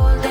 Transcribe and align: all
all 0.00 0.27